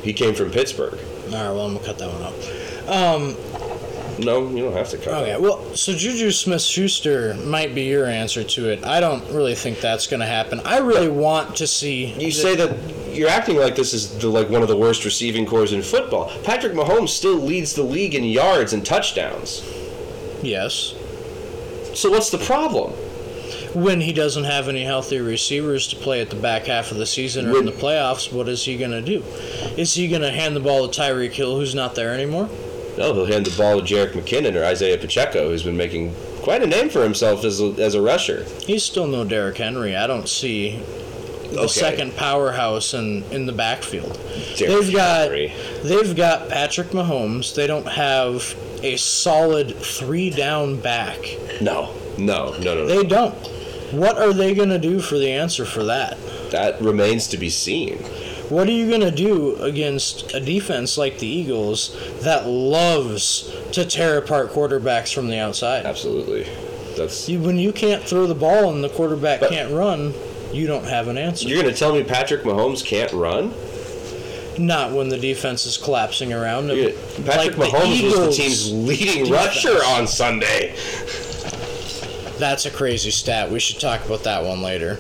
[0.03, 0.99] He came from Pittsburgh.
[1.25, 3.62] All right, well, I'm going to cut that one out.
[4.19, 5.23] No, you don't have to cut.
[5.23, 8.86] Okay, well, so Juju Smith Schuster might be your answer to it.
[8.86, 10.62] I don't really think that's going to happen.
[10.65, 12.13] I really want to see.
[12.13, 12.78] You say that
[13.15, 16.32] you're acting like this is the, like one of the worst receiving cores in football.
[16.43, 19.63] Patrick Mahomes still leads the league in yards and touchdowns.
[20.41, 20.93] Yes.
[21.93, 22.91] So what's the problem?
[23.73, 27.08] When he doesn't have any healthy receivers to play at the back half of the
[27.08, 29.23] season or in the playoffs, what is he going to do?
[29.78, 32.49] Is he going to hand the ball to Tyreek Hill, who's not there anymore?
[32.97, 36.62] No, he'll hand the ball to Jerick McKinnon or Isaiah Pacheco, who's been making quite
[36.62, 38.45] a name for himself as a, as a rusher.
[38.65, 39.95] He's still no Derrick Henry.
[39.95, 40.79] I don't see
[41.51, 41.67] the Okay.
[41.67, 44.13] second powerhouse in, in the backfield.
[44.58, 45.53] Derrick they've got Henry.
[45.84, 47.56] they've got Patrick Mahomes.
[47.56, 51.19] They don't have a solid three down back.
[51.62, 52.86] No, no, no, no, no.
[52.88, 53.34] They don't.
[53.91, 56.17] What are they going to do for the answer for that?
[56.51, 57.97] that remains to be seen.
[58.54, 63.84] What are you going to do against a defense like the Eagles that loves to
[63.84, 65.88] tear apart quarterbacks from the outside?
[65.88, 66.44] Absolutely.
[66.96, 70.13] That's You, when you can't throw the ball and the quarterback But- can't run,
[70.52, 71.48] you don't have an answer.
[71.48, 73.56] You're going to tell me Patrick Mahomes can't run?
[74.60, 76.68] Not when the defense is collapsing around.
[76.70, 76.89] Yeah,
[77.26, 79.66] Patrick Like the Mahomes was the team's leading defense.
[79.66, 80.76] rusher on Sunday.
[82.38, 83.50] That's a crazy stat.
[83.50, 85.00] We should talk about that one later.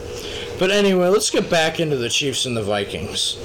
[0.63, 3.35] But anyway, let's get back into the Chiefs and the Vikings.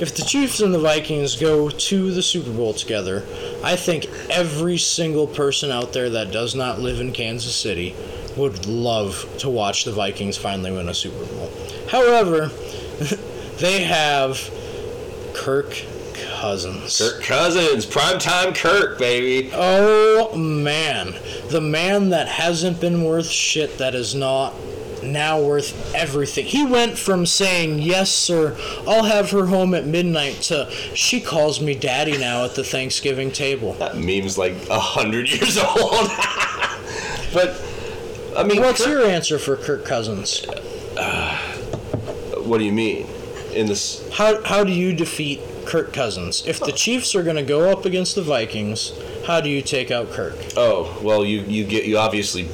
[0.00, 3.24] If the Chiefs and the Vikings go to the Super Bowl together,
[3.62, 7.94] I think every single person out there that does not live in Kansas City
[8.36, 11.48] would love to watch the Vikings finally win a Super Bowl.
[11.90, 12.48] However,
[13.58, 14.50] they have
[15.32, 15.80] Kirk
[16.40, 16.98] Cousins.
[16.98, 19.48] Kirk Cousins, primetime Kirk, baby.
[19.54, 21.14] Oh man,
[21.50, 24.54] the man that hasn't been worth shit that is not
[25.06, 26.46] now worth everything.
[26.46, 31.60] He went from saying, Yes, sir, I'll have her home at midnight to she calls
[31.60, 33.74] me daddy now at the Thanksgiving table.
[33.74, 36.08] That meme's like a hundred years old.
[37.32, 37.60] but
[38.36, 40.44] I mean, What's Kirk- your answer for Kirk Cousins?
[40.96, 41.36] Uh,
[42.44, 43.06] what do you mean?
[43.52, 46.44] In this, How, how do you defeat Kirk Cousins?
[46.46, 48.92] If the Chiefs are going to go up against the Vikings,
[49.26, 50.34] how do you take out Kirk?
[50.56, 52.48] oh well, you you get you obviously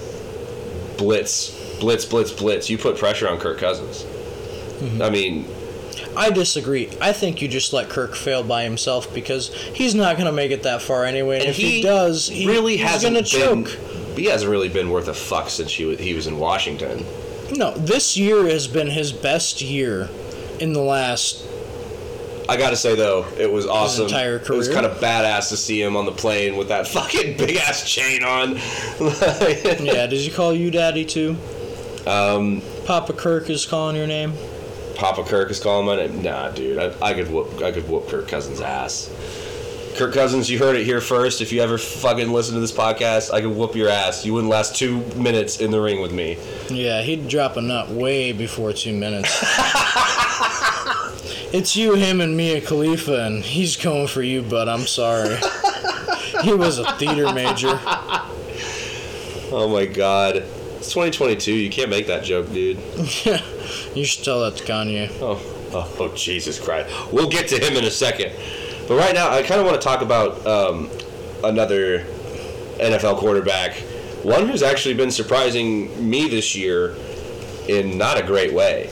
[0.98, 1.50] blitz,
[1.80, 2.70] blitz, blitz, blitz.
[2.70, 4.02] You put pressure on Kirk Cousins.
[4.04, 5.02] Mm-hmm.
[5.02, 5.46] I mean,
[6.16, 6.90] I disagree.
[7.00, 10.50] I think you just let Kirk fail by himself because he's not going to make
[10.50, 11.36] it that far anyway.
[11.36, 14.16] And, And if he, he does, he, really he's hasn't going to been choke.
[14.16, 17.04] he hasn't really been worth a fuck since he, wa- he was in Washington.
[17.52, 20.08] No, this year has been his best year
[20.60, 21.44] in the last.
[22.48, 24.06] I gotta say though, it was awesome.
[24.06, 27.36] entire It was kind of badass to see him on the plane with that fucking
[27.36, 28.56] big ass chain on.
[29.00, 31.36] Yeah, did he call you daddy too?
[32.06, 34.34] Um, Papa Kirk is calling your name.
[34.94, 36.22] Papa Kirk is calling my name.
[36.22, 39.10] Nah, dude, I, I could whoop, I could whoop Kirk Cousins' ass.
[39.96, 41.40] Kirk Cousins, you heard it here first.
[41.40, 44.24] If you ever fucking listen to this podcast, I could whoop your ass.
[44.24, 46.38] You wouldn't last two minutes in the ring with me.
[46.68, 49.28] Yeah, he'd drop a nut way before two minutes.
[51.52, 55.36] it's you, him, and Mia Khalifa, and he's going for you, but I'm sorry.
[56.42, 57.78] he was a theater major.
[59.52, 60.44] Oh my god.
[60.80, 61.52] It's 2022.
[61.52, 62.78] You can't make that joke, dude.
[63.24, 63.42] Yeah,
[63.94, 65.10] you should tell that to Kanye.
[65.20, 65.38] Oh,
[65.74, 66.90] oh, oh, Jesus Christ.
[67.12, 68.32] We'll get to him in a second.
[68.88, 70.88] But right now, I kind of want to talk about um,
[71.44, 72.06] another
[72.78, 73.74] NFL quarterback.
[74.22, 76.96] One who's actually been surprising me this year
[77.68, 78.88] in not a great way.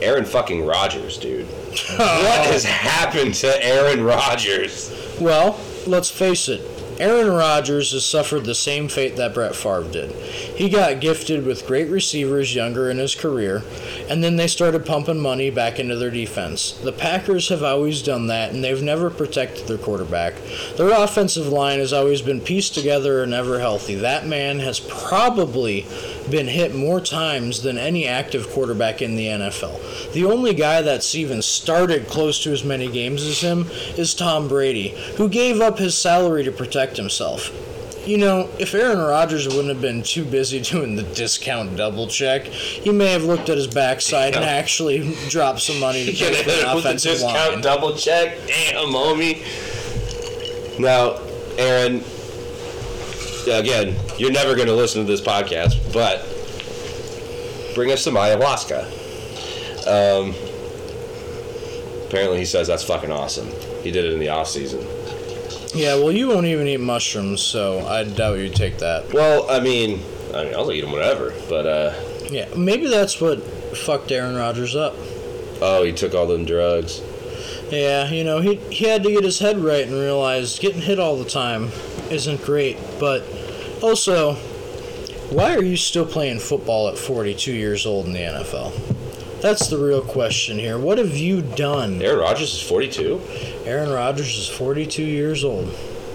[0.00, 1.46] Aaron fucking Rodgers, dude.
[1.96, 4.94] What has happened to Aaron Rodgers?
[5.20, 6.77] Well, let's face it.
[6.98, 10.10] Aaron Rodgers has suffered the same fate that Brett Favre did.
[10.10, 13.62] He got gifted with great receivers younger in his career,
[14.08, 16.72] and then they started pumping money back into their defense.
[16.72, 20.34] The Packers have always done that, and they've never protected their quarterback.
[20.76, 23.94] Their offensive line has always been pieced together and never healthy.
[23.94, 25.86] That man has probably
[26.30, 30.12] been hit more times than any active quarterback in the NFL.
[30.12, 34.48] The only guy that's even started close to as many games as him is Tom
[34.48, 37.50] Brady, who gave up his salary to protect himself.
[38.06, 42.44] You know, if Aaron Rodgers wouldn't have been too busy doing the discount double check,
[42.46, 46.74] he may have looked at his backside and actually dropped some money to for an
[46.74, 47.60] With the discount line.
[47.60, 48.38] double check.
[48.46, 49.42] Damn, homie.
[50.78, 51.18] Now,
[51.58, 52.02] Aaron,
[53.50, 56.22] again, you're never going to listen to this podcast, but
[57.74, 58.84] bring us some ayahuasca.
[59.86, 60.34] Um,
[62.06, 63.48] apparently, he says that's fucking awesome.
[63.82, 64.80] He did it in the off season.
[65.74, 69.12] Yeah, well, you won't even eat mushrooms, so I doubt you'd take that.
[69.12, 70.00] Well, I mean,
[70.34, 71.94] I mean, I'll eat them whatever, but uh,
[72.30, 73.42] Yeah, maybe that's what
[73.76, 74.94] fucked Aaron Rodgers up.
[75.60, 77.02] oh, he took all them drugs.
[77.70, 80.98] Yeah, you know, he he had to get his head right and realize getting hit
[80.98, 81.70] all the time
[82.10, 82.78] isn't great.
[82.98, 83.22] But
[83.82, 84.34] also,
[85.30, 88.72] why are you still playing football at 42 years old in the NFL?
[89.40, 90.78] That's the real question here.
[90.78, 92.02] What have you done?
[92.02, 93.20] Aaron Rodgers is 42.
[93.64, 95.72] Aaron Rodgers is 42 years old.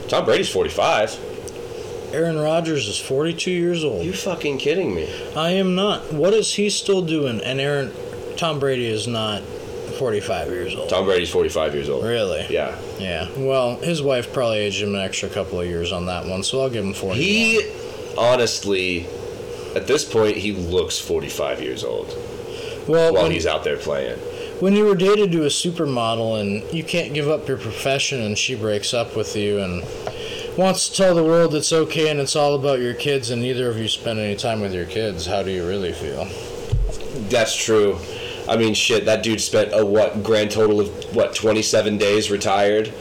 [0.09, 2.11] Tom Brady's 45.
[2.13, 4.05] Aaron Rodgers is 42 years old.
[4.05, 5.09] You fucking kidding me?
[5.35, 6.13] I am not.
[6.13, 7.39] What is he still doing?
[7.41, 7.91] And Aaron,
[8.35, 9.41] Tom Brady is not
[9.97, 10.89] 45 years old.
[10.89, 12.03] Tom Brady's 45 years old.
[12.03, 12.45] Really?
[12.49, 12.77] Yeah.
[13.03, 13.29] Yeah.
[13.37, 16.61] Well, his wife probably aged him an extra couple of years on that one, so
[16.61, 17.21] I'll give him 40.
[17.21, 17.71] He
[18.17, 19.07] honestly,
[19.75, 22.07] at this point, he looks 45 years old
[22.87, 24.17] well, while when, he's out there playing.
[24.59, 28.37] when you were dated to a supermodel and you can't give up your profession and
[28.37, 29.83] she breaks up with you and
[30.57, 33.69] wants to tell the world it's okay and it's all about your kids and neither
[33.69, 36.25] of you spend any time with your kids, how do you really feel?
[37.29, 37.97] That's true.
[38.53, 42.93] I mean, shit, that dude spent a what grand total of what 27 days retired.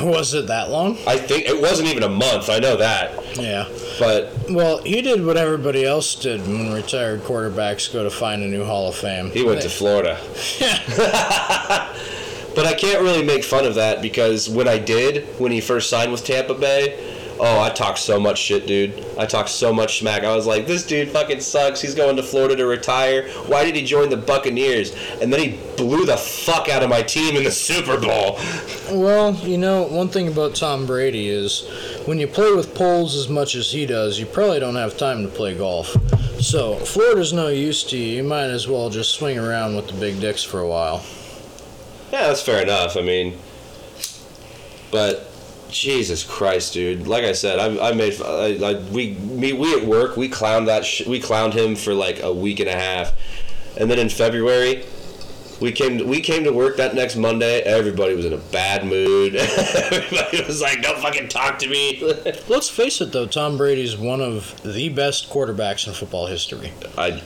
[0.00, 0.96] Was it that long?
[1.06, 2.48] I think it wasn't even a month.
[2.48, 3.66] I know that, Yeah.
[3.98, 8.46] but Well, he did what everybody else did when retired quarterbacks go to find a
[8.46, 9.30] new Hall of Fame.
[9.30, 10.18] he went to Florida.
[10.58, 11.92] Yeah.
[12.52, 15.88] But I can't really make fun of that because when I did, when he first
[15.88, 16.98] signed with Tampa Bay,
[17.40, 19.04] oh, I talked so much shit, dude.
[19.18, 20.24] I talked so much smack.
[20.24, 21.80] I was like, this dude fucking sucks.
[21.80, 23.28] He's going to Florida to retire.
[23.46, 24.94] Why did he join the Buccaneers?
[25.20, 28.38] And then he blew the fuck out of my team in the Super Bowl.
[28.92, 31.66] Well, you know, one thing about Tom Brady is
[32.04, 35.22] when you play with poles as much as he does, you probably don't have time
[35.22, 35.96] to play golf.
[36.40, 38.16] So, Florida's no use to you.
[38.16, 41.04] You might as well just swing around with the big dicks for a while.
[42.12, 42.96] Yeah, that's fair enough.
[42.96, 43.38] I mean,
[44.90, 45.29] but
[45.70, 47.06] Jesus Christ, dude!
[47.06, 50.66] Like I said, I, I made I, I, we me we at work we clowned
[50.66, 53.12] that sh- we clowned him for like a week and a half,
[53.78, 54.84] and then in February.
[55.60, 57.60] We came to, we came to work that next Monday.
[57.60, 59.34] Everybody was in a bad mood.
[59.36, 62.00] Everybody was like, "Don't fucking talk to me."
[62.48, 66.72] Let's face it, though, Tom Brady's one of the best quarterbacks in football history.
[66.96, 67.22] I,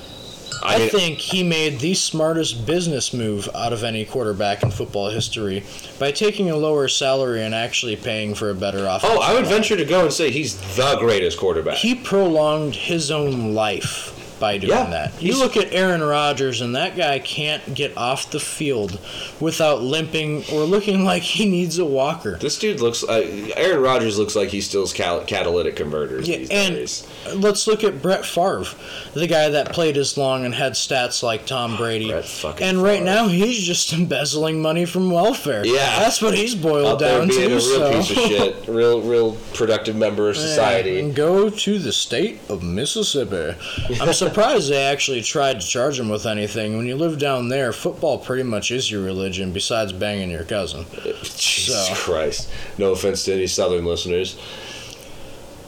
[0.64, 5.10] I, I, think he made the smartest business move out of any quarterback in football
[5.10, 5.62] history
[5.98, 9.12] by taking a lower salary and actually paying for a better offense.
[9.14, 11.76] oh, I would venture to go and say he's the greatest quarterback.
[11.76, 14.13] He prolonged his own life
[14.44, 15.22] by doing Yeah, that.
[15.22, 18.98] You look at Aaron Rodgers, and that guy can't get off the field
[19.40, 22.36] without limping or looking like he needs a walker.
[22.36, 23.02] This dude looks.
[23.02, 27.06] Uh, Aaron Rodgers looks like he steals cal- catalytic converters Yeah, these and days.
[27.34, 28.66] let's look at Brett Favre,
[29.14, 32.10] the guy that played as long and had stats like Tom Brady.
[32.10, 33.04] Brett fucking and right Favre.
[33.06, 35.64] now, he's just embezzling money from welfare.
[35.64, 36.00] Yeah.
[36.00, 37.46] that's what he's boiled there down being to.
[37.46, 37.92] a real so.
[37.92, 41.00] piece of shit, real, real productive member of society.
[41.00, 43.54] And go to the state of Mississippi.
[44.00, 46.76] I'm surprised they actually tried to charge him with anything.
[46.76, 50.86] When you live down there, football pretty much is your religion, besides banging your cousin.
[51.22, 52.48] Jesus So- Christ!
[52.78, 54.36] No offense to any Southern listeners.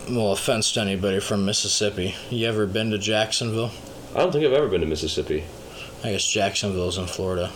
[0.08, 2.14] Well, offense to anybody from Mississippi.
[2.30, 3.72] You ever been to Jacksonville?
[4.14, 5.44] I don't think I've ever been to Mississippi.
[6.04, 7.50] I guess Jacksonville's in Florida.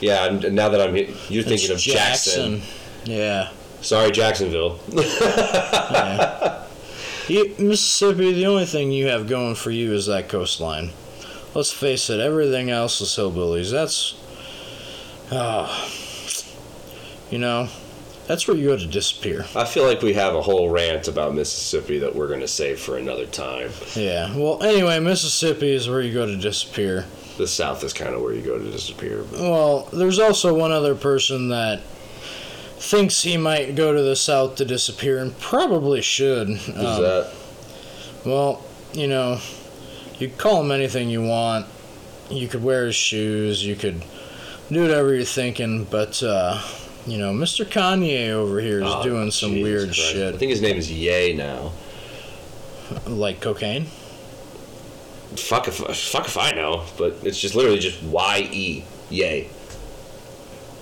[0.00, 2.60] Yeah, and now that I'm here, you're thinking It's of Jackson.
[3.04, 3.48] Yeah.
[3.80, 4.78] Sorry, Jacksonville.
[4.92, 6.65] yeah.
[7.28, 10.90] You, Mississippi, the only thing you have going for you is that coastline.
[11.54, 13.70] Let's face it, everything else is hillbillies.
[13.70, 14.14] That's.
[15.32, 15.90] Oh.
[17.30, 17.68] You know,
[18.28, 19.44] that's where you go to disappear.
[19.56, 22.78] I feel like we have a whole rant about Mississippi that we're going to save
[22.78, 23.70] for another time.
[23.96, 24.36] Yeah.
[24.36, 27.04] Well, anyway, Mississippi is where you go to disappear.
[27.36, 29.24] The South is kind of where you go to disappear.
[29.32, 31.80] Well, there's also one other person that
[32.78, 36.48] thinks he might go to the South to disappear and probably should.
[36.48, 37.32] Who's Um, that?
[38.24, 38.62] Well,
[38.92, 39.38] you know,
[40.18, 41.66] you call him anything you want.
[42.30, 43.64] You could wear his shoes.
[43.64, 44.02] You could
[44.70, 45.84] do whatever you're thinking.
[45.84, 46.60] But, uh,
[47.06, 47.64] you know, Mr.
[47.64, 50.34] Kanye over here is Oh, doing some Jesus weird Christ.
[50.34, 51.72] I think his name is Ye now.
[53.06, 53.86] Like cocaine?
[55.36, 58.84] Fuck if, fuck if I know, but it's just literally just Y E.
[59.10, 59.48] Ye.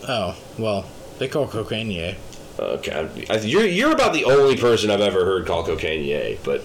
[0.08, 0.84] Oh, well,
[1.18, 2.16] they call cocaine yay.
[2.58, 6.64] Okay, I, you're you're about the only person I've ever heard call cocaine Ye, but.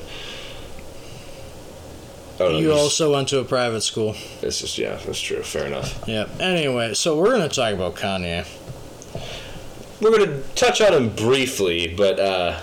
[2.39, 4.15] I You also went to a private school.
[4.41, 5.43] It's just yeah, that's true.
[5.43, 6.01] Fair enough.
[6.07, 6.29] Yeah.
[6.39, 8.47] Anyway, so we're going to talk about Kanye.
[10.01, 12.57] We're gonna touch on him briefly, but uh,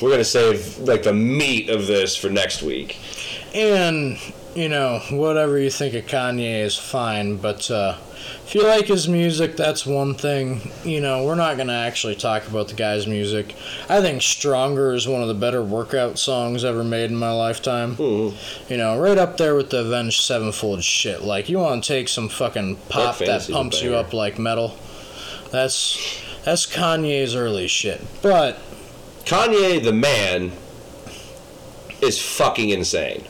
[0.00, 2.96] we're gonna save like the meat of this for next week.
[3.54, 4.18] And,
[4.54, 7.98] you know, whatever you think of Kanye is fine, but uh,
[8.46, 10.70] if you like his music, that's one thing.
[10.84, 13.54] You know, we're not going to actually talk about the guy's music.
[13.88, 17.96] I think Stronger is one of the better workout songs ever made in my lifetime.
[17.96, 18.34] Mhm.
[18.68, 21.22] You know, right up there with the Avenged Sevenfold shit.
[21.22, 24.76] Like, you want to take some fucking pop that pumps you up like metal.
[25.50, 25.98] That's
[26.44, 28.00] that's Kanye's early shit.
[28.20, 28.58] But
[29.24, 30.52] Kanye, the man,
[32.02, 33.24] is fucking insane.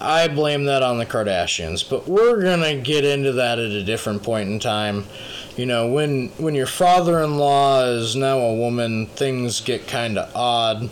[0.00, 4.22] I blame that on the Kardashians, but we're gonna get into that at a different
[4.22, 5.04] point in time.
[5.56, 10.90] You know, when when your father-in-law is now a woman, things get kind of odd.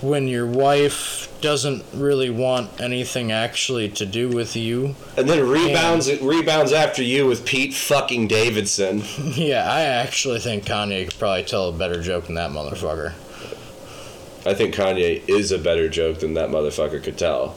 [0.00, 6.10] When your wife doesn't really want anything actually to do with you, And then rebounds
[6.20, 9.02] rebounds after you with Pete fucking Davidson.
[9.34, 13.12] yeah, I actually think Kanye could probably tell a better joke than that motherfucker.
[14.46, 17.56] I think Kanye is a better joke than that motherfucker could tell.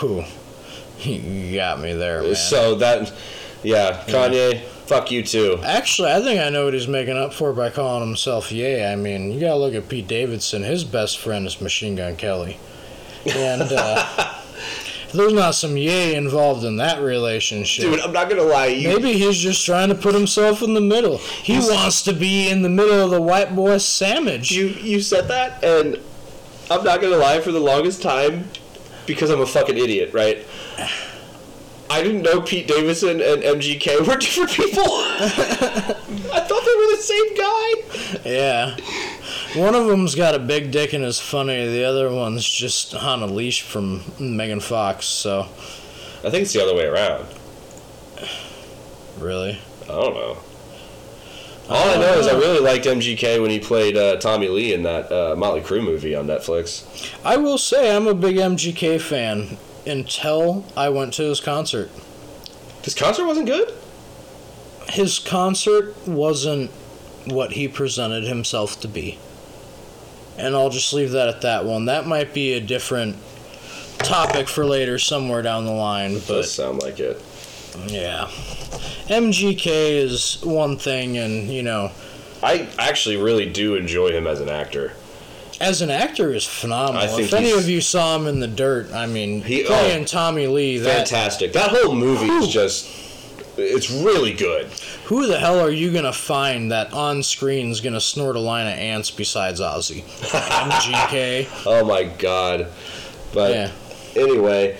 [0.00, 0.24] Whew,
[1.00, 2.34] you got me there, man.
[2.34, 3.12] So that,
[3.62, 5.58] yeah, Kanye, fuck you too.
[5.62, 8.90] Actually, I think I know what he's making up for by calling himself Yay.
[8.90, 10.62] I mean, you gotta look at Pete Davidson.
[10.62, 12.58] His best friend is Machine Gun Kelly.
[13.26, 14.34] And uh,
[15.14, 18.66] there's not some Yay involved in that relationship, Dude, I'm not gonna lie.
[18.66, 21.18] You, maybe he's just trying to put himself in the middle.
[21.18, 24.50] He wants to be in the middle of the white boy sandwich.
[24.50, 25.98] you you said that, and
[26.70, 27.40] I'm not gonna lie.
[27.40, 28.48] For the longest time,
[29.06, 30.44] because I'm a fucking idiot, right?
[31.90, 34.82] I didn't know Pete Davidson and MGK were different people.
[34.84, 38.28] I thought they were the same guy.
[38.28, 38.76] yeah.
[39.60, 41.68] One of them's got a big dick and is funny.
[41.68, 45.06] The other one's just on a leash from Megan Fox.
[45.06, 45.42] So,
[46.24, 47.26] I think it's the other way around.
[49.18, 49.60] really.
[49.84, 50.38] I don't know.
[51.68, 54.82] All I know is I really liked MGK when he played uh, Tommy Lee in
[54.82, 56.84] that uh, Motley Crue movie on Netflix.
[57.24, 59.56] I will say I'm a big MGK fan
[59.86, 61.90] until I went to his concert.
[62.82, 63.72] His concert wasn't good.
[64.90, 66.70] His concert wasn't
[67.24, 69.18] what he presented himself to be.
[70.36, 71.86] And I'll just leave that at that one.
[71.86, 73.16] That might be a different
[73.98, 77.22] topic for later somewhere down the line, Does but sound like it.
[77.86, 78.26] Yeah.
[79.08, 81.90] MGK is one thing and, you know,
[82.42, 84.92] I actually really do enjoy him as an actor.
[85.60, 87.02] as an actor is phenomenal.
[87.02, 90.02] I think if any of you saw him in the dirt, I mean, He- playing
[90.02, 91.52] oh, Tommy Lee, that Fantastic.
[91.52, 92.90] That whole movie is just.
[93.56, 94.66] It's really good.
[95.04, 98.66] Who the hell are you gonna find that on screen is gonna snort a line
[98.66, 100.02] of ants besides Ozzy?
[100.02, 101.46] MGK.
[101.64, 102.66] Oh my god.
[103.32, 103.70] But Yeah.
[104.16, 104.76] anyway.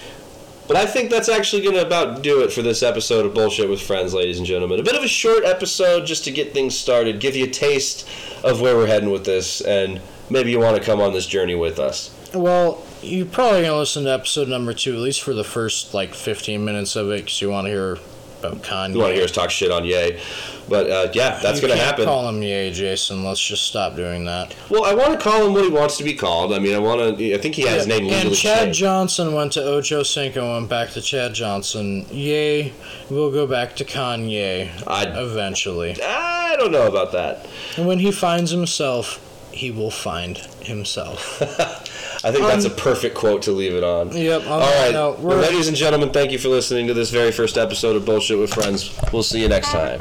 [0.67, 3.69] But I think that's actually going to about do it for this episode of Bullshit
[3.69, 4.81] with Friends, ladies and gentlemen.
[4.81, 8.09] A bit of a short episode just to get things started, give you a taste
[8.43, 10.01] of where we're heading with this, and
[10.31, 12.11] maybe you want to come on this journey with us.
[12.33, 16.15] Well, you're probably gonna listen to episode number two, at least for the first like
[16.15, 17.99] 15 minutes of it, because you want to hear
[18.45, 18.95] about Kanye.
[18.95, 20.21] You want to hear us talk shit on Ye.
[20.69, 22.07] But uh, yeah, that's going to happen.
[22.07, 23.23] Call him Yay, Jason.
[23.25, 24.57] Let's just stop doing that.
[24.71, 26.55] Well, I want to call him what he wants to be called.
[26.55, 27.35] I mean, I want to.
[27.35, 28.79] I think he has his name and Chad changed.
[28.81, 32.07] Johnson went to Ocho Cinco, and went back to Chad Johnson.
[32.11, 32.73] Yay,
[33.11, 35.97] we'll go back to Kanye I- eventually.
[36.03, 37.47] I don't know about that.
[37.77, 39.21] And when he finds himself,
[39.53, 41.41] he will find himself.
[42.25, 44.11] I think that's a Um, perfect quote to leave it on.
[44.17, 46.95] Yep, on All that right, note, well, ladies and gentlemen, thank you for listening to
[46.95, 48.99] this very first episode of Bullshit with Friends.
[49.13, 50.01] We'll see you next time.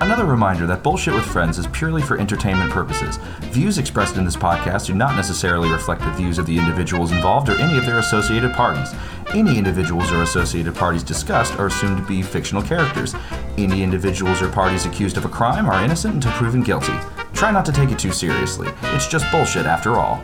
[0.00, 3.18] Another reminder that Bullshit with Friends is purely for entertainment purposes.
[3.50, 7.48] Views expressed in this podcast do not necessarily reflect the views of the individuals involved
[7.48, 8.94] or any of their associated parties.
[9.34, 13.14] Any individuals or associated parties discussed are assumed to be fictional characters.
[13.58, 16.94] Any individuals or parties accused of a crime are innocent until proven guilty.
[17.34, 18.68] Try not to take it too seriously.
[18.94, 20.22] It's just bullshit after all.